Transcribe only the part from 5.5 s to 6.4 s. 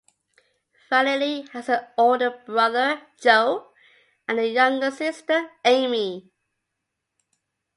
Amy.